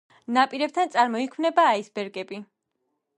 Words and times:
ნაპირებთან 0.37 0.89
წარმოიქმნება 0.95 1.65
აისბერგები. 1.75 2.43